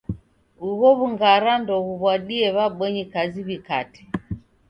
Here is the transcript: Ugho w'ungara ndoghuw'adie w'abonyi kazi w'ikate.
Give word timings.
Ugho 0.69 0.87
w'ungara 0.97 1.51
ndoghuw'adie 1.63 2.47
w'abonyi 2.55 3.03
kazi 3.13 3.39
w'ikate. 3.47 4.01